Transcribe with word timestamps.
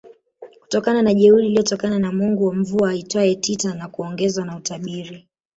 kutokana 0.61 1.01
na 1.01 1.13
jeuri 1.13 1.47
iliyotokana 1.47 1.99
na 1.99 2.11
Mungu 2.11 2.45
wa 2.45 2.53
mvua 2.55 2.89
aitwaye 2.89 3.35
Tita 3.35 3.73
na 3.73 3.87
kuongozwa 3.87 4.45
na 4.45 4.57
utabiri 4.57 5.27